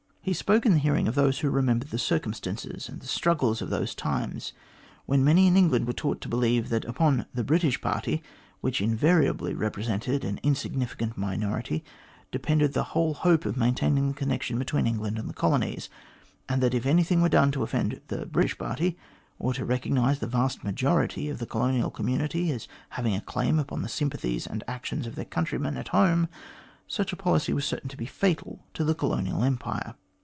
[0.23, 3.59] He .spoke in the hearing of those who remembered the circum stances and the struggles
[3.59, 4.53] of those times,
[5.07, 8.21] when many in England were taught to believe that upon the "British Party,"
[8.61, 11.83] which invariably represented an insignificant minority,
[12.31, 15.89] depended the whole hope of maintaining the connec tion between England and the colonies;
[16.47, 18.99] and that if anything were done to offend the" British Party,"
[19.39, 23.81] or to recognise the Tast majority of the colonial community as having a claim upon
[23.81, 26.29] the sympathies and actions of their countrymen at home,
[26.87, 29.95] such a policy was certain to be fatal to the Colonial Empire.